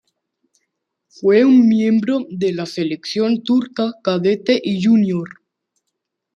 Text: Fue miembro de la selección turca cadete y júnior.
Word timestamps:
Fue 1.09 1.45
miembro 1.45 2.25
de 2.31 2.53
la 2.53 2.65
selección 2.65 3.43
turca 3.43 3.93
cadete 4.03 4.59
y 4.63 4.83
júnior. 4.83 5.29